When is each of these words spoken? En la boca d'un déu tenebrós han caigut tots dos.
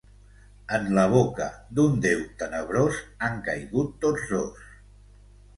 En 0.77 0.87
la 0.99 1.03
boca 1.11 1.49
d'un 1.79 1.93
déu 2.05 2.23
tenebrós 2.39 2.99
han 3.29 3.39
caigut 3.51 3.93
tots 4.07 4.25
dos. 4.33 4.69